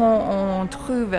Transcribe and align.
quand 0.00 0.62
on 0.62 0.66
trouve 0.66 1.14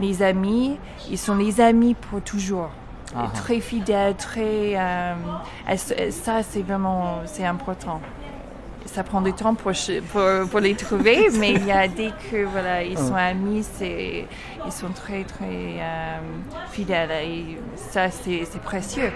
les 0.00 0.22
amis, 0.22 0.78
ils 1.10 1.18
sont 1.18 1.36
les 1.36 1.60
amis 1.60 1.94
pour 1.94 2.22
toujours. 2.22 2.70
Ah. 3.14 3.30
Très 3.34 3.60
fidèles, 3.60 4.14
très... 4.16 4.74
euh, 4.74 5.14
ça, 5.76 6.42
c'est 6.42 6.62
vraiment 6.62 7.20
c'est 7.26 7.44
important. 7.44 8.00
Ça 8.86 9.04
prend 9.04 9.20
du 9.20 9.32
temps 9.34 9.54
pour, 9.54 9.72
pour, 10.10 10.48
pour 10.50 10.60
les 10.60 10.74
trouver, 10.74 11.28
mais 11.38 11.52
il 11.52 11.66
y 11.66 11.72
a, 11.72 11.86
dès 11.88 12.10
que 12.30 12.44
voilà, 12.44 12.82
ils 12.82 12.96
sont 12.96 13.14
amis, 13.14 13.64
c'est, 13.74 14.26
ils 14.64 14.72
sont 14.72 14.88
très 14.88 15.24
très 15.24 15.78
euh, 15.78 16.18
fidèles 16.70 17.10
et 17.10 17.58
ça 17.76 18.10
c'est, 18.10 18.44
c'est 18.50 18.62
précieux. 18.62 19.12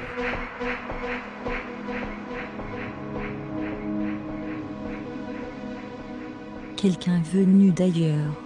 Quelqu'un 6.77 7.21
venu 7.33 7.71
d'ailleurs. 7.71 8.46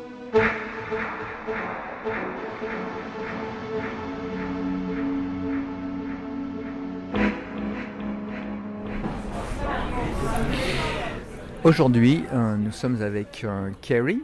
Aujourd'hui, 11.63 12.25
euh, 12.33 12.57
nous 12.57 12.73
sommes 12.73 13.03
avec 13.03 13.45
euh, 13.45 13.71
Carrie, 13.83 14.23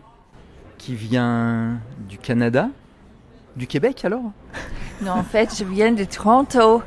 qui 0.78 0.94
vient 0.94 1.78
du 2.08 2.16
Canada, 2.18 2.70
du 3.56 3.66
Québec 3.66 4.04
alors? 4.04 4.32
Non, 5.02 5.12
en 5.12 5.22
fait, 5.22 5.54
je 5.58 5.64
viens 5.64 5.92
de 5.92 6.04
Toronto. 6.04 6.82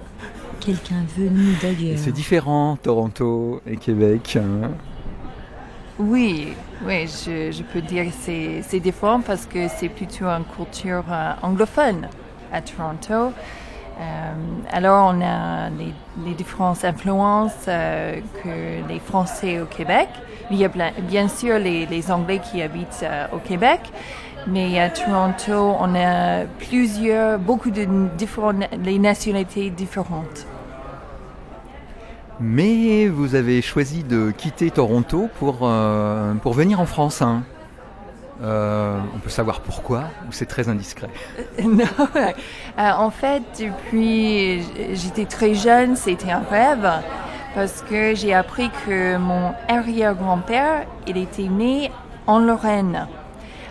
Quelqu'un 0.59 1.05
venu 1.15 1.53
d'ailleurs. 1.61 1.97
C'est 1.97 2.11
différent, 2.11 2.77
Toronto 2.81 3.61
et 3.67 3.77
Québec. 3.77 4.37
hein. 4.41 4.71
Oui, 5.99 6.53
oui, 6.85 7.07
je, 7.07 7.61
peux 7.61 7.81
dire 7.81 8.05
que 8.05 8.61
c'est, 8.63 8.79
différent 8.79 9.19
parce 9.19 9.45
que 9.45 9.67
c'est 9.67 9.89
plutôt 9.89 10.27
une 10.27 10.45
culture 10.45 11.03
euh, 11.11 11.33
anglophone 11.41 12.07
à 12.53 12.61
Toronto. 12.61 13.33
Euh, 13.99 14.33
alors, 14.71 15.13
on 15.13 15.21
a 15.21 15.69
les, 15.69 15.93
les 16.25 16.33
différentes 16.35 16.85
influences 16.85 17.65
euh, 17.67 18.21
que 18.41 18.87
les 18.87 18.99
Français 18.99 19.59
au 19.59 19.65
Québec. 19.65 20.07
Il 20.49 20.55
y 20.55 20.63
a 20.63 20.69
bien, 20.69 21.27
sûr 21.27 21.59
les, 21.59 21.85
les 21.85 22.09
Anglais 22.09 22.39
qui 22.39 22.61
habitent 22.61 23.05
au 23.33 23.39
Québec, 23.39 23.81
mais 24.47 24.79
à 24.79 24.89
Toronto, 24.89 25.75
on 25.81 25.93
a 25.95 26.45
plusieurs, 26.45 27.39
beaucoup 27.39 27.71
de 27.71 27.85
différentes, 28.17 28.63
les 28.85 28.99
nationalités 28.99 29.69
différentes. 29.69 30.47
Mais 32.39 33.07
vous 33.07 33.35
avez 33.35 33.61
choisi 33.61 34.03
de 34.03 34.31
quitter 34.31 34.71
Toronto 34.71 35.29
pour, 35.39 35.59
euh, 35.63 36.33
venir 36.45 36.79
en 36.79 36.85
France. 36.85 37.21
hein. 37.21 37.43
Euh, 38.41 38.97
on 39.13 39.19
peut 39.19 39.29
savoir 39.29 39.59
pourquoi 39.59 40.05
ou 40.27 40.31
c'est 40.31 40.45
très 40.45 40.69
indiscret? 40.69 41.09
Non, 41.63 41.83
euh, 42.15 42.31
en 42.77 43.09
fait, 43.09 43.43
depuis 43.59 44.63
j'étais 44.93 45.25
très 45.25 45.53
jeune, 45.55 45.97
c'était 45.97 46.31
un 46.31 46.43
rêve 46.49 46.89
parce 47.53 47.81
que 47.81 48.15
j'ai 48.15 48.33
appris 48.33 48.69
que 48.85 49.17
mon 49.17 49.51
arrière-grand-père, 49.67 50.85
il 51.07 51.17
était 51.17 51.49
né 51.49 51.91
en 52.27 52.39
Lorraine. 52.39 53.07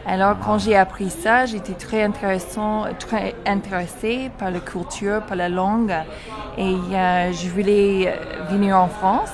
Alors 0.06 0.36
quand 0.38 0.58
j'ai 0.58 0.76
appris 0.76 1.10
ça, 1.10 1.46
j'étais 1.46 1.74
très 1.74 2.02
intéressant, 2.02 2.84
très 2.98 3.34
intéressée 3.46 4.30
par 4.38 4.50
la 4.50 4.60
culture, 4.60 5.22
par 5.22 5.36
la 5.36 5.48
langue, 5.48 5.94
et 6.56 6.74
euh, 6.92 7.32
je 7.32 7.48
voulais 7.48 8.08
euh, 8.08 8.44
venir 8.50 8.76
en 8.76 8.88
France. 8.88 9.32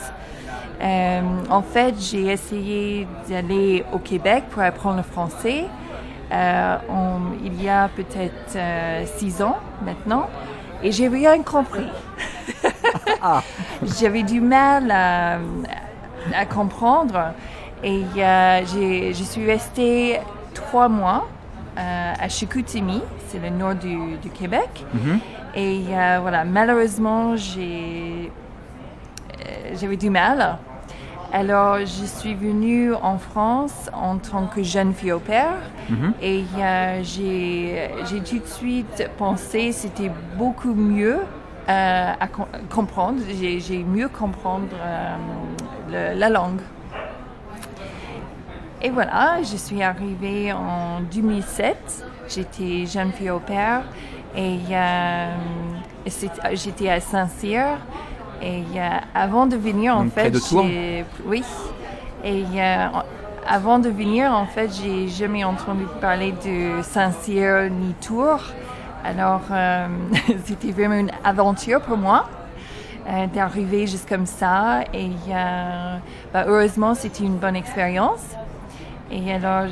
Euh, 0.82 1.20
en 1.50 1.62
fait, 1.62 1.94
j'ai 1.98 2.26
essayé 2.26 3.06
d'aller 3.28 3.84
au 3.92 3.98
Québec 3.98 4.44
pour 4.50 4.62
apprendre 4.62 4.96
le 4.96 5.02
français. 5.02 5.64
Euh, 6.32 6.76
il 7.44 7.62
y 7.62 7.68
a 7.68 7.88
peut-être 7.88 8.58
six 9.16 9.42
ans 9.42 9.56
maintenant, 9.84 10.28
et 10.82 10.90
j'ai 10.90 11.08
rien 11.08 11.42
compris. 11.42 11.88
J'avais 14.00 14.22
du 14.22 14.40
mal 14.40 14.90
à, 14.90 15.38
à 16.36 16.46
comprendre, 16.46 17.32
et 17.82 18.02
euh, 18.16 19.12
je 19.12 19.22
suis 19.22 19.46
restée 19.46 20.18
trois 20.54 20.88
mois 20.88 21.28
euh, 21.78 22.12
à 22.18 22.28
Chicoutimi, 22.28 23.02
c'est 23.28 23.38
le 23.40 23.50
nord 23.50 23.74
du, 23.74 24.16
du 24.22 24.30
Québec. 24.30 24.84
Mhm. 24.94 25.18
Et 25.56 25.82
euh, 25.90 26.18
voilà, 26.22 26.44
malheureusement, 26.44 27.34
euh, 27.36 28.26
j'avais 29.80 29.96
du 29.96 30.10
mal. 30.10 30.58
Alors, 31.32 31.78
je 31.80 32.04
suis 32.06 32.34
venue 32.34 32.94
en 32.94 33.18
France 33.18 33.90
en 33.92 34.18
tant 34.18 34.46
que 34.46 34.62
jeune 34.62 34.94
fille 34.94 35.10
au 35.12 35.18
père. 35.18 35.54
Mhm. 35.90 36.12
Et 36.22 36.44
euh, 36.56 37.00
j'ai, 37.02 37.90
tout 38.20 38.38
de 38.38 38.46
suite 38.46 39.08
pensé 39.18 39.68
que 39.70 39.74
c'était 39.74 40.12
beaucoup 40.38 40.74
mieux 40.74 41.18
euh, 41.68 42.12
à 42.20 42.26
com- 42.28 42.46
comprendre. 42.72 43.18
J'ai, 43.40 43.58
j'ai 43.58 43.82
mieux 43.82 44.08
comprendre 44.08 44.68
euh, 44.80 45.16
le- 46.14 46.18
la 46.20 46.28
langue. 46.30 46.60
Et 48.84 48.90
voilà, 48.90 49.38
je 49.42 49.56
suis 49.56 49.82
arrivée 49.82 50.52
en 50.52 51.00
2007. 51.10 52.04
J'étais 52.28 52.84
jeune 52.86 53.12
fille 53.12 53.30
au 53.30 53.38
père 53.38 53.82
et 54.36 54.58
euh, 54.70 55.28
c'est- 56.06 56.30
j'étais 56.52 56.90
à 56.90 57.00
Saint-Cyr. 57.00 57.64
Et 58.42 58.62
euh, 58.76 58.88
avant 59.14 59.46
de 59.46 59.56
venir, 59.56 59.96
en 59.96 60.02
fait, 60.10 60.24
de 60.30 60.38
oui. 61.24 61.42
Et 62.24 62.44
euh, 62.56 62.86
avant 63.48 63.78
de 63.78 63.88
venir, 63.88 64.30
en 64.32 64.44
fait, 64.44 64.68
j'ai 64.82 65.08
jamais 65.08 65.44
entendu 65.44 65.84
parler 66.00 66.32
de 66.44 66.82
Saint-Cyr 66.82 67.70
ni 67.70 67.94
Tours. 67.94 68.42
Alors, 69.02 69.42
euh, 69.50 69.86
c'était 70.44 70.72
vraiment 70.72 70.96
une 70.96 71.10
aventure 71.24 71.80
pour 71.80 71.96
moi 71.96 72.28
euh, 73.08 73.26
d'arriver 73.28 73.86
juste 73.86 74.06
comme 74.08 74.26
ça. 74.26 74.80
Et 74.92 75.10
euh, 75.30 75.96
bah, 76.34 76.44
heureusement, 76.46 76.94
c'était 76.94 77.24
une 77.24 77.36
bonne 77.38 77.56
expérience. 77.56 78.20
Et 79.14 79.32
alors, 79.32 79.68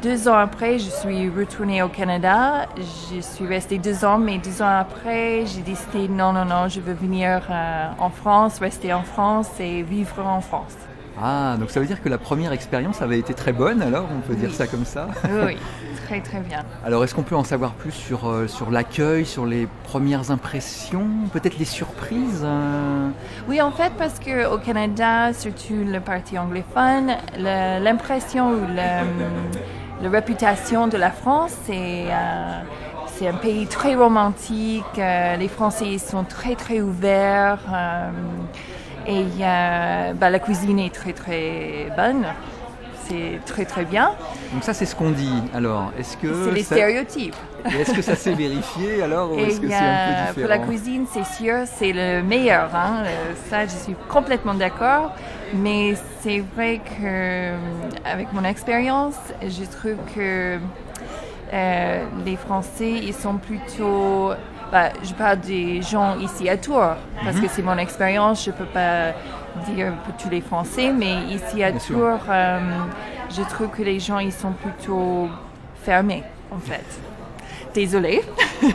deux 0.00 0.28
ans 0.28 0.36
après, 0.36 0.78
je 0.78 0.88
suis 0.88 1.28
retournée 1.28 1.82
au 1.82 1.88
Canada. 1.88 2.66
Je 3.10 3.20
suis 3.20 3.44
restée 3.44 3.78
deux 3.78 4.04
ans, 4.04 4.16
mais 4.16 4.38
deux 4.38 4.62
ans 4.62 4.78
après, 4.78 5.44
j'ai 5.44 5.62
décidé 5.62 6.06
non, 6.06 6.32
non, 6.32 6.44
non, 6.44 6.68
je 6.68 6.80
veux 6.80 6.92
venir 6.92 7.42
euh, 7.50 7.88
en 7.98 8.10
France, 8.10 8.60
rester 8.60 8.92
en 8.92 9.02
France 9.02 9.48
et 9.58 9.82
vivre 9.82 10.24
en 10.24 10.40
France. 10.40 10.76
Ah, 11.20 11.56
donc 11.58 11.70
ça 11.70 11.80
veut 11.80 11.86
dire 11.86 12.00
que 12.00 12.08
la 12.08 12.18
première 12.18 12.52
expérience 12.52 13.02
avait 13.02 13.18
été 13.18 13.32
très 13.32 13.52
bonne 13.52 13.80
alors, 13.80 14.06
on 14.14 14.20
peut 14.20 14.34
dire 14.34 14.52
ça 14.52 14.66
comme 14.66 14.84
ça 14.84 15.08
oui, 15.24 15.56
très, 16.06 16.20
très 16.20 16.40
bien. 16.40 16.64
Alors 16.84 17.02
est-ce 17.02 17.14
qu'on 17.14 17.22
peut 17.24 17.34
en 17.36 17.44
savoir 17.44 17.72
plus 17.72 17.90
sur, 17.92 18.28
euh, 18.28 18.46
sur 18.46 18.70
l'accueil, 18.70 19.26
sur 19.26 19.44
les 19.44 19.66
premières 19.84 20.30
impressions, 20.30 21.06
peut-être 21.32 21.58
les 21.58 21.64
surprises 21.64 22.42
euh? 22.44 23.08
Oui, 23.48 23.60
en 23.60 23.72
fait, 23.72 23.92
parce 23.98 24.18
que 24.20 24.46
au 24.52 24.58
Canada, 24.58 25.32
surtout 25.32 25.74
le 25.84 25.98
parti 26.00 26.38
anglophone, 26.38 27.16
l'impression 27.38 28.50
ou 28.50 28.60
le- 28.68 30.02
la 30.02 30.10
réputation 30.10 30.86
de 30.86 30.96
la 30.96 31.10
France, 31.10 31.52
c'est 31.64 32.04
euh, 32.08 32.60
c'est 33.08 33.26
un 33.26 33.32
pays 33.34 33.66
très 33.66 33.94
romantique. 33.94 34.84
euh, 34.98 35.36
les 35.36 35.48
Français 35.48 35.96
sont 35.98 36.22
très 36.24 36.54
très 36.54 36.80
ouverts 36.82 37.58
euh, 37.72 38.10
et 39.08 39.24
euh, 39.40 40.12
bah, 40.12 40.28
la 40.30 40.38
cuisine 40.38 40.78
est 40.78 40.94
très 40.94 41.14
très 41.14 41.90
bonne. 41.96 42.24
C'est 43.08 43.40
très 43.46 43.64
très 43.64 43.84
bien. 43.84 44.10
Donc 44.52 44.62
ça 44.64 44.74
c'est 44.74 44.86
ce 44.86 44.94
qu'on 44.96 45.10
dit. 45.10 45.42
Alors 45.54 45.92
est-ce 45.98 46.16
que 46.16 46.44
C'est 46.44 46.50
les 46.52 46.62
ça- 46.62 46.74
stéréotypes. 46.74 47.36
Est-ce 47.66 47.92
que 47.92 48.02
ça 48.02 48.14
s'est 48.16 48.34
vérifié 48.34 49.02
alors 49.02 49.32
ou 49.32 49.38
est-ce 49.38 49.60
que 49.60 49.68
c'est 49.68 49.74
un 49.74 50.32
pour 50.34 50.48
la 50.48 50.58
cuisine, 50.58 51.04
c'est 51.12 51.24
sûr, 51.26 51.54
c'est 51.66 51.92
le 51.92 52.22
meilleur. 52.22 52.70
hein. 52.74 53.02
Euh, 53.04 53.32
Ça, 53.50 53.64
je 53.66 53.70
suis 53.70 53.96
complètement 54.08 54.54
d'accord. 54.54 55.12
Mais 55.54 55.94
c'est 56.22 56.42
vrai 56.54 56.78
que, 56.78 57.04
euh, 57.04 57.56
avec 58.04 58.32
mon 58.32 58.44
expérience, 58.44 59.14
je 59.42 59.64
trouve 59.64 59.96
que 60.14 60.58
euh, 61.52 62.04
les 62.24 62.36
Français, 62.36 62.90
ils 62.90 63.14
sont 63.14 63.36
plutôt. 63.36 64.32
bah, 64.72 64.90
je 65.04 65.12
parle 65.14 65.38
des 65.40 65.80
gens 65.82 66.18
ici 66.18 66.48
à 66.48 66.56
Tours, 66.56 66.94
parce 67.24 67.38
que 67.38 67.46
c'est 67.48 67.62
mon 67.62 67.78
expérience. 67.78 68.44
Je 68.44 68.50
peux 68.50 68.64
pas 68.64 69.12
dire 69.56 69.92
pour 70.04 70.16
tous 70.16 70.30
les 70.30 70.40
Français, 70.40 70.92
mais 70.92 71.24
ici 71.30 71.62
à 71.62 71.70
Bien. 71.70 71.80
Tours, 71.80 72.20
euh, 72.28 72.60
je 73.30 73.42
trouve 73.42 73.68
que 73.68 73.82
les 73.82 74.00
gens, 74.00 74.18
ils 74.18 74.32
sont 74.32 74.52
plutôt 74.52 75.28
fermés, 75.82 76.22
en 76.50 76.58
fait. 76.58 76.84
Désolée. 77.74 78.22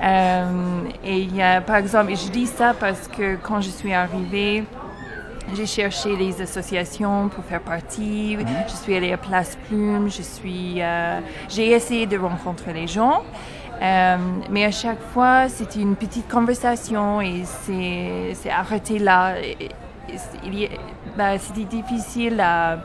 Euh, 0.00 0.82
et 1.04 1.18
il 1.18 1.34
y 1.34 1.42
a, 1.42 1.60
par 1.60 1.74
exemple, 1.74 2.12
et 2.12 2.14
je 2.14 2.30
dis 2.30 2.46
ça 2.46 2.72
parce 2.72 3.08
que 3.08 3.34
quand 3.34 3.60
je 3.60 3.68
suis 3.68 3.92
arrivée, 3.92 4.62
j'ai 5.54 5.66
cherché 5.66 6.14
les 6.14 6.40
associations 6.40 7.28
pour 7.28 7.44
faire 7.44 7.60
partie. 7.60 8.36
Je 8.68 8.76
suis 8.76 8.94
allée 8.94 9.12
à 9.12 9.16
Place 9.16 9.56
Plume. 9.66 10.08
Je 10.08 10.22
suis, 10.22 10.80
euh, 10.80 11.20
j'ai 11.48 11.72
essayé 11.72 12.06
de 12.06 12.18
rencontrer 12.18 12.72
les 12.72 12.86
gens. 12.86 13.24
Euh, 13.80 14.16
mais 14.50 14.64
à 14.64 14.70
chaque 14.70 15.00
fois, 15.12 15.48
c'était 15.48 15.80
une 15.80 15.96
petite 15.96 16.28
conversation 16.28 17.20
et 17.20 17.44
c'est, 17.44 18.50
arrêté 18.50 18.98
là. 18.98 19.34
Bah, 21.16 21.38
c'était 21.38 21.64
difficile 21.64 22.40
à, 22.40 22.78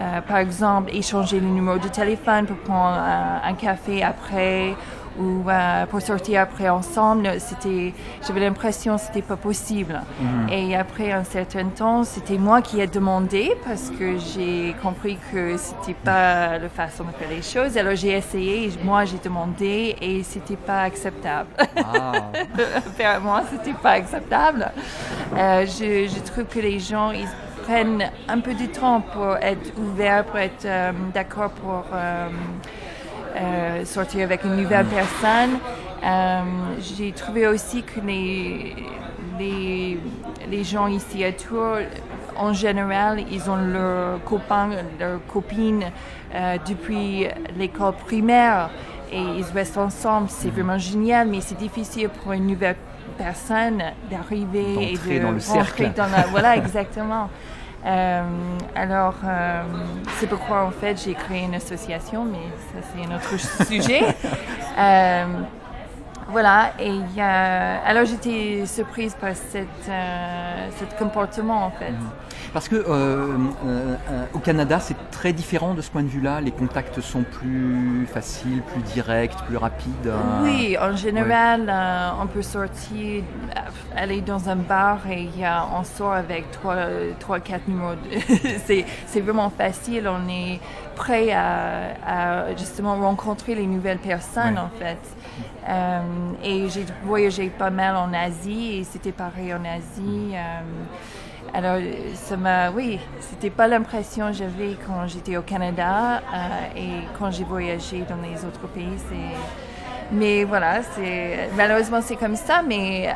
euh, 0.00 0.20
par 0.26 0.38
exemple, 0.38 0.90
échanger 0.94 1.38
le 1.38 1.46
numéro 1.46 1.78
de 1.78 1.88
téléphone 1.88 2.46
pour 2.46 2.56
prendre 2.56 2.98
un 2.98 3.54
café 3.54 4.02
après 4.02 4.74
ou 5.18 5.48
euh, 5.48 5.86
pour 5.86 6.00
sortir 6.00 6.40
après 6.40 6.68
ensemble, 6.68 7.28
c'était, 7.38 7.92
j'avais 8.26 8.40
l'impression 8.40 8.96
que 8.96 9.02
c'était 9.02 9.22
pas 9.22 9.36
possible. 9.36 10.00
Mhm. 10.20 10.48
Et 10.50 10.76
après 10.76 11.12
un 11.12 11.24
certain 11.24 11.66
temps, 11.66 12.04
c'était 12.04 12.38
moi 12.38 12.62
qui 12.62 12.80
ai 12.80 12.86
demandé 12.86 13.52
parce 13.64 13.90
que 13.90 14.18
j'ai 14.18 14.74
compris 14.82 15.18
que 15.32 15.56
c'était 15.56 15.94
pas 15.94 16.58
la 16.58 16.68
façon 16.68 17.04
de 17.04 17.12
faire 17.12 17.30
les 17.30 17.42
choses. 17.42 17.76
Alors 17.76 17.94
j'ai 17.94 18.12
essayé, 18.12 18.70
moi 18.82 19.04
j'ai 19.04 19.18
demandé 19.18 19.96
et 20.00 20.22
c'était 20.22 20.56
pas 20.56 20.82
acceptable. 20.82 21.48
Ah, 21.76 22.12
Apparemment, 22.76 23.42
c'était 23.50 23.76
pas 23.78 23.92
acceptable. 23.92 24.70
Euh, 25.36 25.66
je, 25.66 26.08
je 26.08 26.20
trouve 26.30 26.44
que 26.44 26.60
les 26.60 26.78
gens, 26.80 27.10
ils 27.10 27.28
prennent 27.64 28.10
un 28.28 28.40
peu 28.40 28.54
de 28.54 28.66
temps 28.66 29.00
pour 29.00 29.36
être 29.36 29.72
ouverts, 29.78 30.24
pour 30.24 30.38
être 30.38 30.64
euh, 30.64 30.92
d'accord 31.14 31.50
pour 31.50 31.84
euh, 33.36 33.84
sortir 33.84 34.24
avec 34.24 34.44
une 34.44 34.56
nouvelle 34.56 34.86
personne. 34.86 35.58
Euh, 36.04 36.40
J'ai 36.80 37.12
trouvé 37.12 37.46
aussi 37.46 37.82
que 37.82 38.00
les, 38.00 38.74
les, 39.38 39.98
les 40.50 40.64
gens 40.64 40.86
ici 40.86 41.24
à 41.24 41.32
Tours, 41.32 41.78
en 42.36 42.52
général, 42.52 43.20
ils 43.30 43.48
ont 43.50 43.56
leurs 43.56 44.22
copains, 44.24 44.70
leurs 45.00 45.24
copines 45.26 45.84
euh, 46.34 46.56
depuis 46.68 47.26
l'école 47.56 47.94
primaire 47.94 48.70
et 49.12 49.20
ils 49.20 49.44
restent 49.54 49.78
ensemble. 49.78 50.28
C'est 50.28 50.50
vraiment 50.50 50.78
génial, 50.78 51.28
mais 51.28 51.40
c'est 51.40 51.56
difficile 51.58 52.08
pour 52.08 52.32
une 52.32 52.46
nouvelle 52.46 52.76
personne 53.16 53.82
d'arriver 54.10 54.74
et 54.92 54.96
de 55.18 55.22
dans 55.22 55.30
le 55.30 55.34
rentrer 55.46 55.84
cercle. 55.84 55.92
dans 55.96 56.06
la- 56.08 56.26
voilà, 56.26 56.56
exactement. 56.56 57.28
Euh, 57.84 58.22
alors, 58.74 59.14
euh, 59.24 59.62
c'est 60.18 60.26
pourquoi 60.26 60.64
en 60.64 60.70
fait 60.70 61.02
j'ai 61.04 61.14
créé 61.14 61.42
une 61.42 61.54
association, 61.54 62.24
mais 62.24 62.38
ça 62.72 62.86
c'est 62.92 63.04
un 63.06 63.16
autre 63.16 63.38
sujet. 63.66 64.02
Euh, 64.78 65.26
voilà, 66.28 66.72
et 66.78 67.00
a- 67.20 67.80
alors 67.86 68.04
j'étais 68.04 68.64
surprise 68.66 69.14
par 69.20 69.34
cette, 69.34 69.68
euh, 69.88 70.68
cet 70.78 70.96
comportement 70.96 71.64
en 71.66 71.70
fait. 71.70 71.92
Parce 72.52 72.68
que 72.68 72.76
euh, 72.76 72.84
euh, 72.88 73.36
euh, 73.66 74.24
au 74.32 74.38
Canada, 74.38 74.78
c'est 74.78 74.96
très 75.10 75.32
différent 75.32 75.74
de 75.74 75.80
ce 75.82 75.90
point 75.90 76.02
de 76.04 76.08
vue-là. 76.08 76.40
Les 76.40 76.52
contacts 76.52 77.00
sont 77.00 77.24
plus 77.24 78.06
faciles, 78.06 78.62
plus 78.62 78.80
directs, 78.82 79.34
plus 79.48 79.56
rapides. 79.56 80.06
euh. 80.06 80.16
Oui, 80.42 80.76
en 80.80 80.94
général, 80.94 81.66
euh, 81.68 82.10
on 82.22 82.26
peut 82.28 82.42
sortir, 82.42 83.24
euh, 83.56 83.60
aller 83.96 84.20
dans 84.20 84.48
un 84.48 84.54
bar 84.56 84.98
et 85.10 85.28
on 85.76 85.82
sort 85.82 86.12
avec 86.12 86.48
trois, 86.52 86.76
trois 87.18 87.40
quatre 87.40 87.66
numéros. 87.66 87.94
de- 87.96 88.18
c'est, 88.66 88.84
c'est 89.06 89.20
vraiment 89.20 89.50
facile. 89.50 90.08
On 90.08 90.28
est 90.28 90.60
prêt 90.94 91.32
à, 91.32 91.88
à 92.06 92.54
justement 92.56 92.94
rencontrer 92.96 93.56
les 93.56 93.66
nouvelles 93.66 93.98
personnes 93.98 94.54
Ouais. 94.54 94.60
en 94.60 94.70
fait. 94.78 94.98
Euh, 95.68 96.00
et 96.42 96.68
j'ai 96.68 96.84
voyagé 97.04 97.48
pas 97.48 97.70
mal 97.70 97.96
en 97.96 98.12
Asie 98.12 98.78
et 98.80 98.84
c'était 98.84 99.12
pareil 99.12 99.52
en 99.54 99.64
Asie. 99.64 100.32
euh, 100.34 100.60
alors, 101.56 101.76
ça 102.14 102.36
m'a, 102.36 102.70
oui, 102.72 102.98
c'était 103.20 103.50
pas 103.50 103.68
l'impression 103.68 104.26
que 104.28 104.32
j'avais 104.32 104.76
quand 104.86 105.06
j'étais 105.06 105.36
au 105.36 105.42
Canada 105.42 106.16
euh, 106.18 106.48
et 106.76 106.90
quand 107.18 107.30
j'ai 107.30 107.44
voyagé 107.44 108.02
dans 108.08 108.16
les 108.16 108.44
autres 108.44 108.66
pays. 108.74 108.96
Mais 110.10 110.44
voilà, 110.44 110.82
c'est 110.82 111.48
malheureusement 111.56 112.00
c'est 112.02 112.16
comme 112.16 112.36
ça. 112.36 112.62
Mais 112.66 113.08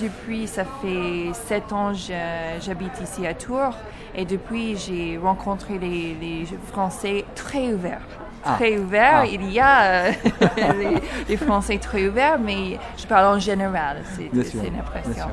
depuis, 0.00 0.46
ça 0.46 0.64
fait 0.64 1.32
sept 1.34 1.72
ans, 1.72 1.92
je- 1.92 2.12
j'habite 2.60 3.00
ici 3.02 3.26
à 3.26 3.34
Tours 3.34 3.74
et 4.14 4.24
depuis, 4.24 4.76
j'ai 4.76 5.18
rencontré 5.18 5.78
les 5.78 6.46
Français 6.72 7.24
très 7.34 7.72
ouverts. 7.74 8.06
Ah. 8.46 8.54
Très 8.56 8.78
ouverts. 8.78 9.20
Ah. 9.22 9.26
Il 9.26 9.50
y 9.52 9.58
a 9.60 9.80
euh, 9.82 10.12
les, 10.78 11.02
les 11.28 11.36
Français 11.36 11.78
très 11.78 12.06
ouverts, 12.08 12.38
mais 12.38 12.78
je 12.96 13.06
parle 13.06 13.36
en 13.36 13.38
général. 13.38 13.98
C'est, 14.16 14.24
une 14.32 14.78
impression. 14.78 15.26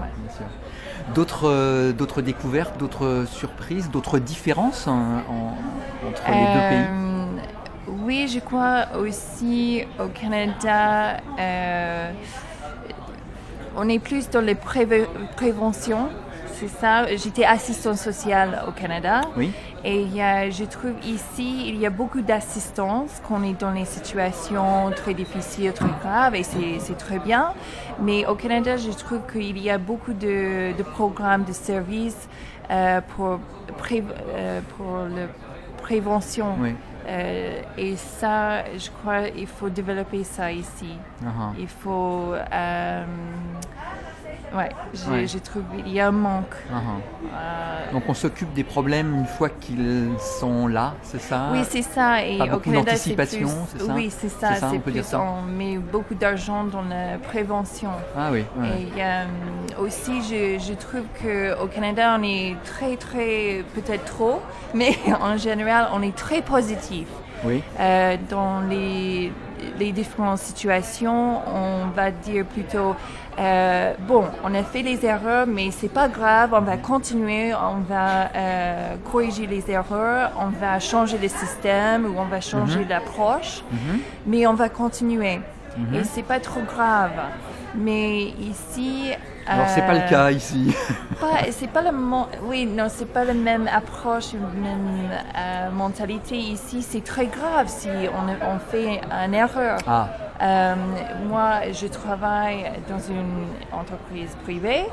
D'autres, 1.14 1.92
d'autres 1.92 2.22
découvertes, 2.22 2.78
d'autres 2.78 3.26
surprises, 3.30 3.90
d'autres 3.92 4.20
différences 4.20 4.88
en- 4.88 5.24
entre 6.08 6.24
les 6.30 6.34
deux 6.34 6.70
pays? 6.70 6.88
Euh, 6.90 7.26
Oui, 8.06 8.28
je 8.34 8.40
crois 8.40 8.86
aussi 8.98 9.84
au 10.00 10.08
Canada, 10.08 11.18
euh, 11.40 12.12
on 13.76 13.90
est 13.90 14.00
plus 14.00 14.30
dans 14.30 14.42
les 14.42 14.56
préve- 14.56 15.08
préventions. 15.36 16.10
C'est 16.54 16.70
ça? 16.70 17.06
J'étais 17.16 17.44
assistante 17.46 17.98
sociale 17.98 18.64
au 18.68 18.72
Canada. 18.72 19.22
Oui. 19.36 19.52
Et 19.86 20.02
a- 20.22 20.50
je 20.50 20.64
trouve 20.64 20.94
ici, 21.06 21.68
il 21.68 21.76
y 21.78 21.86
a 21.86 21.90
beaucoup 21.90 22.22
d'assistance 22.22 23.22
quand 23.28 23.36
on 23.40 23.44
est 23.44 23.60
dans 23.60 23.72
les 23.72 23.84
situations 23.86 24.92
très 24.96 25.14
difficiles, 25.14 25.74
très 25.74 25.90
graves, 26.02 26.36
et 26.36 26.44
c'est 26.44 26.98
très 26.98 27.20
bien. 27.20 27.54
Mais 28.00 28.26
au 28.26 28.36
Canada, 28.36 28.78
je 28.78 28.92
trouve 28.92 29.20
qu'il 29.32 29.58
y 29.60 29.70
a 29.70 29.78
beaucoup 29.78 30.14
de, 30.14 30.76
de 30.78 30.84
programmes, 30.84 31.44
de 31.44 31.52
services 31.54 32.30
euh, 32.72 33.02
pour, 33.16 33.40
pré- 33.78 34.04
euh, 34.36 34.62
pour 34.78 35.00
la 35.14 35.28
prévention. 35.82 36.56
Oui. 36.60 36.74
Euh, 37.06 37.62
et 37.78 37.98
ça, 37.98 38.64
je 38.78 38.90
crois 38.90 39.28
il 39.36 39.48
faut 39.48 39.68
développer 39.68 40.24
ça 40.24 40.50
ici. 40.54 40.98
Ah. 41.26 41.52
Il 41.60 41.68
faut... 41.68 42.34
ouais, 44.56 44.70
je, 44.94 45.10
Ouais. 45.12 45.28
je 45.28 45.38
trouve 45.38 45.64
qu'il 45.76 45.94
y 45.94 46.00
a 46.00 46.08
un 46.08 46.12
manque. 46.12 46.56
Ah, 46.72 46.76
ah. 46.78 47.36
Euh, 47.36 47.92
Donc 47.94 48.04
on 48.08 48.14
s'occupe 48.14 48.54
des 48.54 48.64
problèmes 48.64 49.14
une 49.16 49.26
fois 49.26 49.50
qu'ils 49.50 50.12
sont 50.40 50.68
là, 50.68 50.94
c'est 51.02 51.20
ça? 51.22 51.50
Oui, 51.52 51.60
c'est 51.70 51.82
ça. 51.82 52.24
Et 52.26 52.38
Pas 52.38 52.46
au 52.46 52.50
beaucoup 52.52 52.70
c'est 52.72 52.76
d'anticipation, 52.84 53.48
plus- 53.50 53.80
c'est 53.80 53.86
ça? 53.86 53.94
Oui, 53.94 54.10
c'est 54.10 54.30
ça. 54.30 54.56
Ça, 54.56 54.72
on 54.74 54.90
dire 54.92 55.06
ça. 55.06 55.22
on 55.22 55.42
met 55.44 55.78
beaucoup 55.78 56.16
d'argent 56.16 56.64
dans 56.64 56.82
la 56.84 57.18
prévention. 57.18 57.90
Ah 58.18 58.30
oui. 58.32 58.44
ouais. 58.58 58.68
Et 58.98 59.02
euh, 59.04 59.26
aussi, 59.80 60.22
je, 60.22 60.60
je 60.60 60.74
trouve 60.74 61.04
qu'au 61.22 61.68
Canada, 61.68 62.16
on 62.20 62.24
est 62.24 62.56
très, 62.64 62.96
très, 62.98 63.64
peut-être 63.76 64.06
trop, 64.06 64.42
mais 64.74 64.96
en 65.22 65.38
général, 65.38 65.88
on 65.94 66.02
est 66.02 66.16
très 66.16 66.42
positif. 66.42 67.08
Oui. 67.44 67.62
Euh, 67.80 68.16
dans 68.30 68.62
les, 68.70 69.32
les 69.80 69.92
différentes 69.92 70.40
situations, 70.40 71.40
on 71.48 71.88
va 71.96 72.12
dire 72.12 72.46
plutôt 72.46 72.96
euh, 73.40 73.94
bon, 74.08 74.26
on 74.44 74.54
a 74.54 74.64
fait 74.64 74.84
les 74.84 75.04
erreurs, 75.06 75.48
mais 75.48 75.72
c'est 75.72 75.92
pas 75.92 76.08
grave, 76.08 76.52
on 76.54 76.62
va 76.62 76.78
continuer, 76.78 77.54
on 77.56 77.80
va 77.82 78.30
euh, 78.36 78.96
corriger 79.12 79.48
les 79.48 79.70
erreurs, 79.72 80.32
on 80.40 80.50
va 80.50 80.80
changer 80.80 81.18
le 81.18 81.28
système 81.28 82.06
ou 82.06 82.14
on 82.20 82.26
va 82.26 82.42
changer 82.42 82.80
Mhm. 82.82 82.90
l'approche, 82.90 83.64
Mhm. 83.72 84.00
mais 84.28 84.46
on 84.46 84.54
va 84.54 84.70
continuer. 84.70 85.40
Mhm. 85.78 85.96
Et 85.96 86.04
c'est 86.04 86.22
pas 86.24 86.40
trop 86.40 86.62
grave. 86.62 87.12
Mais 87.76 88.26
ici. 88.52 89.10
Alors 89.48 89.68
c'est 89.68 89.82
pas 89.82 89.94
euh, 89.96 90.04
le 90.04 90.10
cas 90.10 90.32
ici. 90.32 90.76
pas- 91.20 91.52
c'est 91.52 91.68
pas 91.70 91.82
le 91.82 91.92
oui 92.44 92.66
non 92.66 92.88
c'est 92.90 93.12
pas 93.12 93.24
la 93.24 93.34
même 93.34 93.68
approche 93.72 94.34
même 94.34 95.10
euh, 95.38 95.70
mentalité 95.72 96.36
ici 96.38 96.82
c'est 96.82 97.04
très 97.04 97.28
grave 97.28 97.68
si 97.68 97.90
on, 97.90 98.48
on 98.48 98.60
fait 98.60 99.02
une 99.26 99.34
erreur 99.34 99.80
Ah. 99.88 100.08
Euh, 100.42 100.76
moi 101.30 101.52
je 101.72 101.88
travaille 101.88 102.72
dans 102.90 103.00
une 103.00 103.46
entreprise 103.72 104.36
privée 104.44 104.86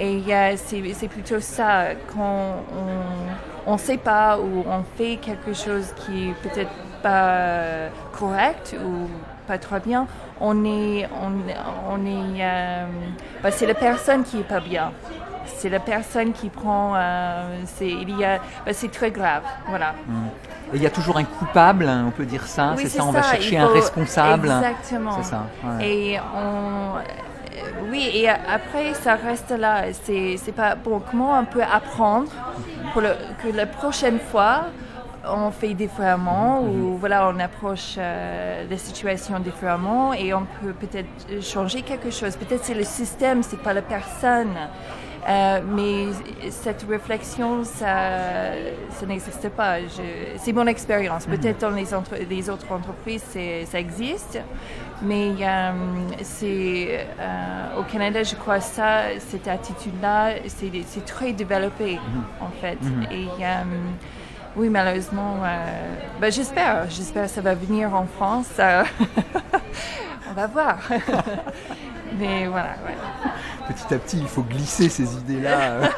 et 0.00 0.22
euh, 0.28 0.54
c'est 0.56 0.82
c'est 0.94 1.08
plutôt 1.08 1.40
ça 1.40 1.94
quand 2.14 2.56
on 2.76 3.72
on 3.72 3.78
sait 3.78 3.98
pas 3.98 4.38
ou 4.38 4.64
on 4.68 4.82
fait 4.98 5.16
quelque 5.16 5.52
chose 5.54 5.92
qui 6.04 6.30
est 6.30 6.34
peut-être 6.42 6.70
pas 7.02 7.88
correct 8.18 8.76
ou 8.84 9.08
pas 9.46 9.58
très 9.58 9.80
bien 9.80 10.06
on 10.40 10.64
est 10.64 11.08
on, 11.22 11.32
on 11.94 12.06
est 12.06 12.40
euh, 12.40 12.84
bah, 13.42 13.50
c'est 13.50 13.66
la 13.66 13.74
personne 13.74 14.22
qui 14.24 14.40
est 14.40 14.48
pas 14.48 14.60
bien 14.60 14.92
c'est 15.46 15.68
la 15.68 15.80
personne 15.80 16.32
qui 16.32 16.48
prend 16.48 16.94
euh, 16.96 17.60
c'est 17.66 17.88
il 17.88 18.18
y 18.18 18.24
a 18.24 18.38
bah, 18.64 18.72
c'est 18.72 18.90
très 18.90 19.10
grave 19.10 19.42
voilà 19.68 19.94
Et 20.72 20.76
il 20.76 20.82
y 20.82 20.86
a 20.86 20.90
toujours 20.90 21.18
un 21.18 21.24
coupable, 21.24 21.86
hein, 21.86 22.04
on 22.08 22.10
peut 22.10 22.24
dire 22.24 22.46
ça, 22.46 22.72
Oui, 22.76 22.84
c'est 22.84 22.96
ça, 22.98 23.04
on 23.04 23.12
va 23.12 23.22
chercher 23.22 23.58
un 23.58 23.66
responsable. 23.66 24.48
Exactement. 24.48 25.16
C'est 25.18 25.28
ça. 25.34 25.42
ouais. 25.64 25.86
Et 25.86 26.18
on, 26.34 26.96
euh, 26.96 27.90
oui, 27.90 28.10
et 28.14 28.28
après 28.28 28.94
ça 28.94 29.14
reste 29.16 29.50
là. 29.50 29.92
C'est, 29.92 30.36
c'est 30.42 30.52
pas 30.62 30.74
bon. 30.74 31.02
Comment 31.10 31.38
on 31.38 31.44
peut 31.44 31.62
apprendre 31.62 32.30
pour 32.92 33.02
le, 33.02 33.10
que 33.42 33.48
la 33.54 33.66
prochaine 33.66 34.18
fois 34.18 34.64
on 35.24 35.50
fait 35.50 35.74
différemment 35.74 36.62
Mhm. 36.62 36.68
ou 36.84 36.96
voilà 36.96 37.28
on 37.28 37.38
approche 37.38 37.94
euh, 37.98 38.64
la 38.68 38.76
situation 38.78 39.38
différemment 39.38 40.12
et 40.12 40.34
on 40.34 40.46
peut 40.60 40.72
peut-être 40.72 41.42
changer 41.42 41.82
quelque 41.82 42.10
chose. 42.10 42.36
Peut-être 42.36 42.64
c'est 42.64 42.74
le 42.74 42.84
système, 42.84 43.42
c'est 43.42 43.60
pas 43.62 43.72
la 43.72 43.82
personne. 43.82 44.54
Euh, 45.28 45.60
mais 45.64 46.06
cette 46.50 46.84
réflexion, 46.88 47.62
ça, 47.62 47.94
ça 48.90 49.06
n'existe 49.06 49.48
pas. 49.50 49.76
C'est 50.36 50.52
mon 50.52 50.66
expérience. 50.66 51.26
Peut-être 51.26 51.60
dans 51.60 51.70
les, 51.70 51.94
entre- 51.94 52.16
les 52.28 52.50
autres 52.50 52.66
entreprises, 52.72 53.22
ça 53.66 53.78
existe, 53.78 54.40
mais 55.00 55.30
euh, 55.40 55.70
c'est 56.22 57.06
euh, 57.20 57.78
au 57.78 57.84
Canada, 57.84 58.24
je 58.24 58.34
crois 58.34 58.58
ça, 58.58 59.02
cette 59.20 59.46
attitude-là, 59.46 60.30
c'est 60.48 60.72
c'est 60.88 61.04
très 61.04 61.32
développé 61.32 62.00
en 62.40 62.50
fait. 62.60 62.82
Mhm. 62.82 63.02
Et 63.12 63.28
euh, 63.44 63.62
Oui, 64.54 64.68
malheureusement, 64.68 65.36
euh, 65.42 65.94
ben, 66.20 66.30
j'espère. 66.30 66.88
J'espère 66.90 67.24
que 67.24 67.30
ça 67.30 67.40
va 67.40 67.54
venir 67.54 67.94
en 67.94 68.06
France. 68.06 68.48
euh, 68.58 68.84
On 70.30 70.34
va 70.34 70.46
voir. 70.46 70.78
Mais 72.18 72.46
voilà, 72.46 72.74
ouais. 72.86 72.96
Petit 73.72 73.94
à 73.94 73.98
petit, 73.98 74.18
il 74.18 74.26
faut 74.28 74.42
glisser 74.42 74.88
ces 74.88 75.14
idées-là. 75.16 75.80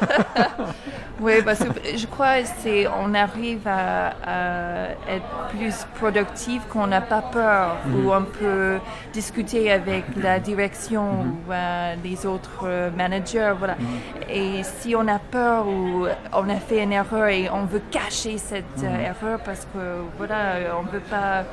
Oui, 1.21 1.35
parce 1.45 1.59
que 1.59 1.69
je 1.95 2.05
crois 2.07 2.41
que 2.41 2.87
on 3.01 3.13
arrive 3.13 3.65
à, 3.65 4.07
à 4.25 4.87
être 5.09 5.47
plus 5.49 5.73
productif 5.97 6.61
qu'on 6.67 6.87
n'a 6.87 6.99
pas 6.99 7.21
peur, 7.21 7.77
Mhm. 7.85 8.05
où 8.05 8.11
on 8.13 8.23
peut 8.23 8.79
discuter 9.13 9.71
avec 9.71 10.03
la 10.21 10.39
direction 10.39 11.21
ou 11.21 11.51
euh, 11.53 11.95
les 12.03 12.25
autres 12.25 12.63
euh, 12.65 12.89
managers, 12.91 13.53
voilà. 13.57 13.75
Mhm. 13.79 13.87
Et 14.29 14.63
si 14.63 14.93
on 14.93 15.07
a 15.07 15.19
peur 15.19 15.65
ou 15.67 16.05
on 16.33 16.49
a 16.49 16.55
fait 16.57 16.83
une 16.83 16.91
erreur 16.91 17.27
et 17.29 17.49
on 17.49 17.63
veut 17.63 17.81
cacher 17.89 18.37
cette 18.37 18.77
Mhm. 18.79 18.85
euh, 18.89 19.09
erreur 19.11 19.39
parce 19.39 19.65
que 19.73 19.79
voilà, 20.17 20.39
on 20.77 20.83
veut 20.91 20.99
pas 20.99 21.45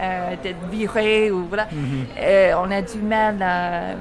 euh, 0.00 0.30
être 0.42 0.56
viré 0.70 1.30
ou 1.30 1.44
voilà, 1.46 1.66
Mhm. 1.70 2.06
On 2.56 2.70
a 2.70 2.80
du 2.80 2.98
mal 3.02 3.42
à 3.42 3.96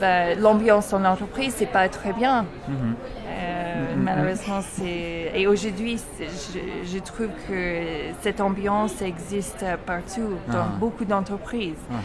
ben, 0.00 0.38
l'ambiance 0.40 0.92
en 0.92 1.04
entreprise, 1.04 1.54
c'est 1.56 1.66
pas 1.66 1.88
très 1.88 2.12
bien. 2.12 2.44
Mhm. 2.68 2.94
Euh, 3.28 3.94
Mhm. 3.96 4.02
malheureusement, 4.02 4.60
c'est. 4.62 5.30
Et 5.34 5.46
aujourd'hui, 5.46 5.98
je, 6.18 6.58
je 6.92 6.98
trouve 6.98 7.28
que 7.46 7.82
cette 8.22 8.40
ambiance 8.40 9.00
existe 9.02 9.64
partout, 9.86 10.30
dans 10.50 10.58
Ah. 10.58 10.76
beaucoup 10.78 11.04
d'entreprises. 11.04 11.74
Mhm. 11.90 11.96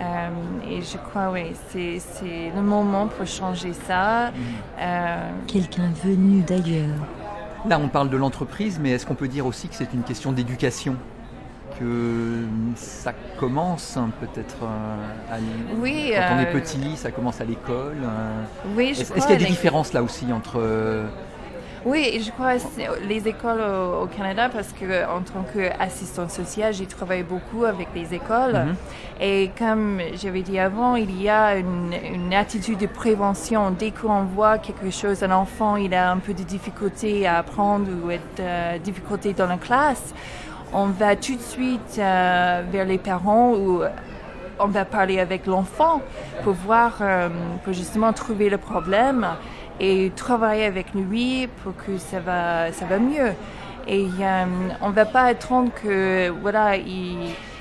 Euh, 0.00 0.70
et 0.70 0.82
je 0.82 0.96
crois, 0.96 1.30
oui, 1.32 1.52
c'est 1.68 1.98
c'est 1.98 2.50
le 2.54 2.62
moment 2.62 3.06
pour 3.06 3.26
changer 3.26 3.72
ça. 3.86 4.30
Mhm. 4.30 4.32
Euh, 4.80 5.30
Quelqu'un 5.46 5.90
venu 6.04 6.42
d'ailleurs. 6.42 6.96
Là, 7.68 7.78
on 7.78 7.88
parle 7.88 8.08
de 8.08 8.16
l'entreprise, 8.16 8.78
mais 8.82 8.90
est-ce 8.92 9.04
qu'on 9.04 9.14
peut 9.14 9.28
dire 9.28 9.44
aussi 9.44 9.68
que 9.68 9.74
c'est 9.74 9.92
une 9.92 10.02
question 10.02 10.32
d'éducation? 10.32 10.96
Que 11.80 12.44
ça 12.76 13.12
commence 13.38 13.96
hein, 13.96 14.10
peut-être 14.20 14.58
euh, 14.62 15.34
à- 15.34 15.38
Oui, 15.78 16.12
quand 16.14 16.36
on 16.36 16.40
est 16.40 16.48
euh, 16.48 16.52
petit, 16.52 16.96
ça 16.96 17.10
commence 17.10 17.40
à 17.40 17.44
l'école. 17.44 17.96
euh. 18.04 18.42
oui, 18.76 18.92
je 18.94 19.00
Est-ce 19.00 19.12
qu'il 19.12 19.30
y 19.30 19.32
a 19.32 19.36
des 19.36 19.44
différences 19.46 19.92
là 19.92 20.02
aussi 20.02 20.32
entre 20.32 20.60
Oui, 21.86 22.22
je 22.24 22.30
crois 22.30 22.56
que 22.56 23.08
les 23.08 23.26
écoles 23.26 23.62
au, 23.62 24.06
Canada, 24.06 24.50
parce 24.52 24.68
que 24.72 25.06
en 25.06 25.22
tant 25.22 25.44
qu'assistante 25.54 26.30
sociale, 26.30 26.74
j'ai 26.74 26.86
travaillé 26.86 27.22
beaucoup 27.22 27.64
avec 27.64 27.88
les 27.94 28.14
écoles. 28.14 28.52
Mhm. 28.52 28.74
Et 29.22 29.50
comme 29.58 30.00
j'avais 30.14 30.42
dit 30.42 30.58
avant, 30.58 30.96
il 30.96 31.20
y 31.20 31.28
a 31.28 31.56
une, 31.56 31.94
une 32.14 32.34
attitude 32.34 32.78
de 32.78 32.86
prévention. 32.86 33.70
Dès 33.70 33.90
qu'on 33.90 34.22
voit 34.24 34.58
quelque 34.58 34.90
chose, 34.90 35.22
un 35.22 35.30
enfant, 35.30 35.76
il 35.76 35.94
a 35.94 36.10
un 36.10 36.18
peu 36.18 36.32
de 36.34 36.42
difficulté 36.42 37.26
à 37.26 37.38
apprendre 37.38 37.86
ou 38.02 38.10
être 38.10 38.40
euh, 38.40 38.78
difficulté 38.78 39.32
dans 39.34 39.46
la 39.46 39.56
classe, 39.56 40.14
on 40.72 40.86
va 40.86 41.16
tout 41.16 41.34
de 41.34 41.40
suite 41.40 41.96
euh, 41.98 42.62
vers 42.70 42.84
les 42.84 42.98
parents 42.98 43.52
ou 43.54 43.82
on 44.58 44.66
va 44.66 44.84
parler 44.84 45.18
avec 45.18 45.46
l'enfant 45.46 46.02
pour 46.44 46.52
voir, 46.54 46.98
euh, 47.00 47.28
pour 47.64 47.72
justement 47.72 48.12
trouver 48.12 48.50
le 48.50 48.58
problème 48.58 49.26
et 49.80 50.12
travailler 50.14 50.66
avec 50.66 50.92
lui 50.94 51.48
pour 51.62 51.74
que 51.76 51.96
ça 51.98 52.20
va, 52.20 52.70
ça 52.72 52.84
va 52.84 52.98
mieux. 52.98 53.32
Et 53.88 54.06
euh, 54.20 54.44
on 54.82 54.90
va 54.90 55.06
pas 55.06 55.22
attendre 55.22 55.70
que 55.82 56.28
voilà, 56.42 56.76
il, 56.76 57.16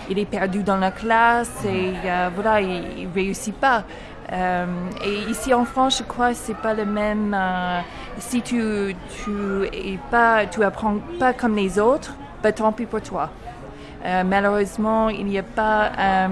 il 0.09 0.19
est 0.19 0.25
perdu 0.25 0.63
dans 0.63 0.77
la 0.77 0.91
classe 0.91 1.63
et 1.65 1.93
euh, 2.05 2.29
voilà, 2.35 2.61
il, 2.61 2.83
il 2.99 3.07
réussit 3.13 3.55
pas. 3.55 3.83
Euh, 4.31 4.65
et 5.03 5.31
ici 5.31 5.53
en 5.53 5.65
France, 5.65 5.97
je 5.99 6.03
crois 6.03 6.31
que 6.31 6.35
c'est 6.35 6.57
pas 6.57 6.73
le 6.73 6.85
même. 6.85 7.33
euh, 7.33 7.79
si 8.19 8.41
tu 8.41 8.95
tu 9.23 9.31
pas, 10.11 10.45
tu 10.45 10.63
apprends 10.63 10.97
pas 11.19 11.33
comme 11.33 11.55
les 11.55 11.79
autres, 11.79 12.13
ben 12.41 12.53
tant 12.53 12.71
pis 12.71 12.85
pour 12.85 13.01
toi. 13.01 13.29
Euh, 14.05 14.23
malheureusement, 14.23 15.09
il 15.09 15.25
n'y 15.25 15.37
a 15.37 15.43
pas. 15.43 15.91
euh, 15.97 16.27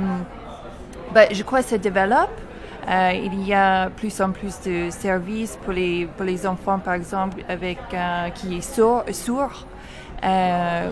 ben, 1.13 1.27
je 1.31 1.43
crois 1.43 1.61
que 1.61 1.69
ça 1.69 1.77
développe. 1.77 2.29
Euh, 2.89 3.11
il 3.13 3.45
y 3.45 3.53
a 3.53 3.89
plus 3.89 4.21
en 4.21 4.31
plus 4.31 4.61
de 4.65 4.89
services 4.89 5.57
pour 5.61 5.73
les, 5.73 6.07
pour 6.15 6.25
les 6.25 6.47
enfants, 6.47 6.79
par 6.79 6.93
exemple, 6.93 7.43
avec 7.49 7.79
qui 8.35 8.57
est 8.57 8.61
sourd, 8.61 9.03
sourd 9.11 9.65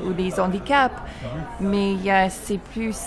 ou 0.05 0.11
des 0.11 0.37
handicaps. 0.37 0.95
Mais 1.61 1.95
c'est 2.29 2.59
plus 2.59 2.99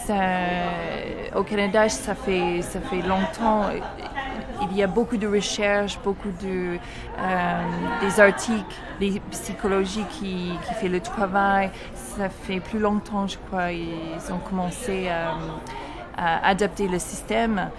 au 1.37 1.43
Canada, 1.43 1.87
ça 1.91 2.15
fait 2.15 2.63
ça 2.63 2.81
fait 2.81 3.03
longtemps. 3.03 3.67
Il 4.71 4.77
y 4.77 4.83
a 4.83 4.87
beaucoup 4.87 5.17
de 5.17 5.27
recherches, 5.27 5.99
beaucoup 6.05 6.31
de 6.43 6.77
euh, 7.19 7.63
des 8.01 8.21
articles, 8.21 8.75
des 9.01 9.21
psychologies 9.31 10.05
qui 10.11 10.53
qui 10.67 10.75
fait 10.75 10.89
le 10.89 11.01
travail. 11.01 11.71
Ça 11.95 12.29
fait 12.29 12.61
plus 12.61 12.79
longtemps, 12.79 13.27
je 13.27 13.39
crois, 13.49 13.73
ils 13.73 14.33
ont 14.33 14.39
commencé 14.39 15.09
à 15.09 15.35
à 16.21 16.49
adapter 16.49 16.89
le 16.89 16.99
système. 16.99 17.71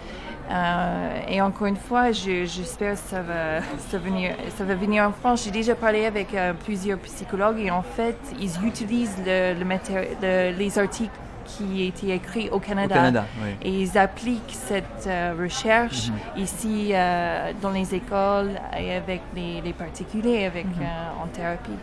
Euh, 0.50 1.20
et 1.28 1.42
encore 1.42 1.68
une 1.68 1.76
fois, 1.76 2.12
je- 2.12 2.46
j'espère 2.46 2.94
que 2.94 3.00
ça 3.00 3.22
va, 3.22 3.60
ça, 3.90 3.98
venir, 4.00 4.32
va 4.60 4.76
venir 4.76 5.04
en 5.04 5.12
France. 5.12 5.44
J'ai 5.44 5.52
déjà 5.52 5.76
parlé 5.76 6.06
avec 6.06 6.34
euh, 6.34 6.54
plusieurs 6.66 6.98
psychologues 7.00 7.60
et 7.60 7.70
en 7.70 7.84
fait, 7.84 8.18
ils 8.40 8.66
utilisent 8.66 9.22
les 9.26 10.80
articles 10.80 11.12
qui 11.50 11.86
étaient 11.86 12.14
écrits 12.16 12.50
au 12.50 12.56
au 12.56 12.60
Canada. 12.60 13.26
Oui. 13.44 13.52
Et 13.62 13.72
ils 13.84 13.98
appliquent 13.98 14.56
cette 14.70 15.08
euh, 15.08 15.34
recherche 15.40 16.10
ici 16.38 16.92
euh, 16.92 17.52
dans 17.62 17.72
les 17.72 17.96
écoles 17.96 18.52
et 18.78 18.94
avec 18.96 19.22
les, 19.36 19.62
les 19.62 19.74
particuliers, 19.74 20.46
avec, 20.46 20.66
euh, 20.66 21.24
en 21.24 21.28
thérapie. 21.28 21.80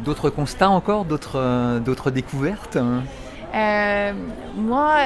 D'autres 0.00 0.28
constats 0.30 0.68
encore, 0.68 1.04
d'autres 1.06 2.10
découvertes 2.10 2.76
hein? 2.76 3.02
Euh, 3.54 4.12
moi, 4.54 4.96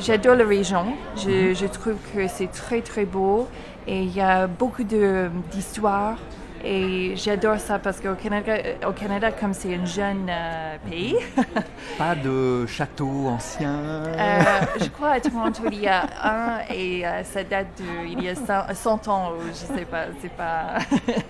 j'adore 0.00 0.34
la 0.34 0.44
région. 0.44 0.86
Je, 1.16 1.54
je 1.54 1.66
trouve 1.66 1.96
que 2.12 2.26
c'est 2.26 2.50
très, 2.50 2.80
très 2.80 3.04
beau 3.04 3.46
et 3.86 4.02
il 4.02 4.12
y 4.12 4.20
a 4.20 4.48
beaucoup 4.48 4.82
de- 4.82 5.30
d'histoires. 5.52 6.16
Et 6.64 7.14
j'adore 7.16 7.58
ça 7.58 7.78
parce 7.80 8.00
qu'au 8.00 8.14
Canada, 8.14 8.52
euh, 8.52 8.88
au 8.88 8.92
Canada, 8.92 9.32
comme 9.32 9.52
c'est 9.52 9.74
un 9.74 9.84
jeune 9.84 10.28
euh, 10.30 10.76
pays, 10.88 11.16
Pas 11.98 12.14
de 12.14 12.66
château 12.66 13.26
ancien. 13.28 13.72
euh, 13.74 14.40
je 14.80 14.88
crois 14.88 15.10
à 15.12 15.20
Toronto, 15.20 15.64
il 15.72 15.80
y 15.80 15.88
a 15.88 16.02
un 16.22 16.60
et 16.72 17.04
euh, 17.04 17.24
ça 17.24 17.42
date 17.42 17.66
de, 17.78 18.06
il 18.06 18.22
y 18.22 18.28
a 18.28 18.34
100, 18.36 18.74
100 18.74 19.08
ans, 19.08 19.32
ou 19.32 19.48
je 19.48 19.76
sais 19.76 19.84
pas, 19.84 20.04
c'est 20.20 20.32
pas. 20.32 20.78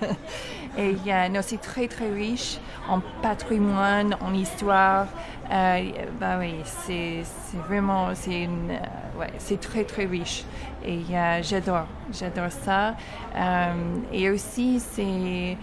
et 0.78 0.90
il 0.90 1.06
y 1.06 1.10
a, 1.10 1.28
non, 1.30 1.40
c'est 1.42 1.60
très 1.60 1.88
très 1.88 2.10
riche 2.10 2.58
en 2.88 3.00
patrimoine, 3.22 4.16
en 4.20 4.34
histoire. 4.34 5.06
Euh, 5.52 5.90
bah 6.18 6.36
oui, 6.38 6.54
c'est 6.64 7.22
vraiment, 7.68 8.14
c'est 8.14 8.46
euh, 8.46 9.20
ouais, 9.20 9.56
très 9.58 9.84
très 9.84 10.06
riche. 10.06 10.44
Et 10.84 11.00
euh, 11.10 11.40
j'adore, 11.42 11.86
j'adore 12.12 12.50
ça. 12.50 12.94
Euh, 13.36 13.72
et 14.12 14.30
aussi, 14.30 14.80
c'est 14.80 15.58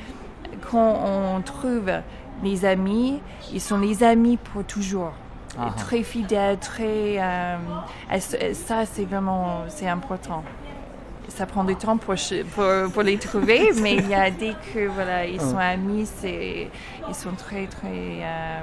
quand 0.69 0.99
on 1.03 1.41
trouve 1.41 1.89
les 2.43 2.65
amis, 2.65 3.19
ils 3.51 3.61
sont 3.61 3.79
les 3.79 4.03
amis 4.03 4.37
pour 4.37 4.63
toujours 4.63 5.11
Ah. 5.57 5.71
très 5.75 6.03
fidèles, 6.03 6.59
très. 6.59 7.17
ça, 8.19 8.85
c'est 8.85 9.05
vraiment 9.05 9.63
c'est 9.69 9.87
important. 9.89 10.43
Ça 11.29 11.45
prend 11.45 11.63
du 11.63 11.75
temps 11.75 11.97
pour, 11.97 12.17
ch- 12.17 12.43
pour, 12.53 12.65
pour 12.93 13.03
les 13.03 13.17
trouver, 13.17 13.71
mais 13.81 13.95
il 13.95 14.09
y 14.09 14.13
a 14.13 14.29
dès 14.29 14.53
que 14.73 14.87
voilà, 14.87 15.25
ils 15.25 15.39
sont 15.39 15.57
amis, 15.57 16.05
c'est, 16.19 16.67
ils 17.07 17.15
sont 17.15 17.31
très 17.31 17.65
très 17.67 18.21
euh, 18.23 18.59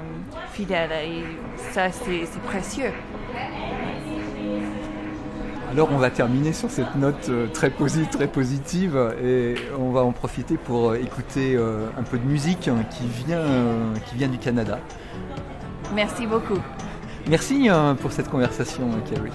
fidèles 0.51 0.91
et 0.91 1.23
ça 1.71 1.91
c'est, 1.91 2.25
c'est 2.25 2.41
précieux. 2.43 2.91
Alors 5.71 5.89
on 5.91 5.97
va 5.97 6.09
terminer 6.09 6.53
sur 6.53 6.69
cette 6.69 6.95
note 6.95 7.27
euh, 7.29 7.47
très 7.47 7.69
positive, 7.69 8.09
très 8.09 8.27
positive 8.27 8.97
et 9.23 9.55
on 9.77 9.91
va 9.91 10.01
en 10.01 10.11
profiter 10.11 10.55
pour 10.57 10.91
euh, 10.91 10.95
écouter 10.95 11.57
un 11.57 12.03
peu 12.03 12.17
de 12.17 12.25
musique 12.25 12.67
hein, 12.67 12.83
qui 12.89 13.05
vient, 13.25 13.43
qui 14.07 14.15
vient 14.15 14.27
du 14.29 14.37
Canada. 14.37 14.79
Merci 15.93 16.25
beaucoup. 16.27 16.59
Merci 17.29 17.69
euh, 17.69 17.93
pour 17.95 18.11
cette 18.11 18.29
conversation, 18.29 18.89
Carrie. 19.13 19.31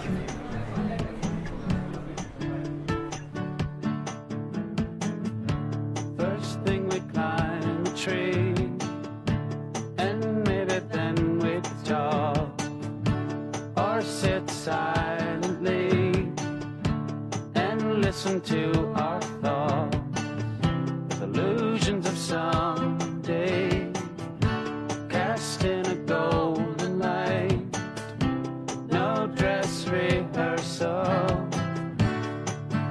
dress 29.73 29.89
rehearsal. 29.89 31.49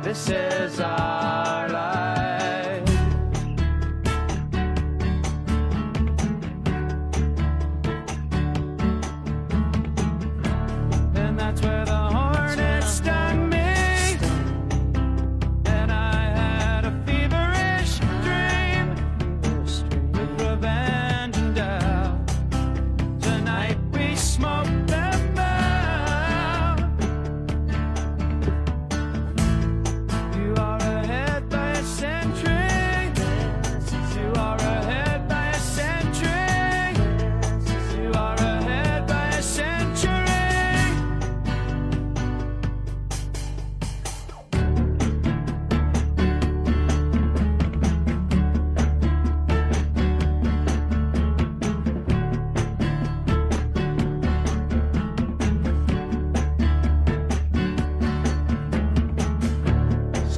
This 0.02 0.30
is 0.30 0.80
our. 0.80 1.41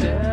step. 0.04 0.33